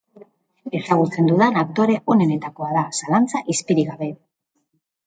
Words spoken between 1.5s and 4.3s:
aktore onenetakoa da, zalantza izpirik gabe.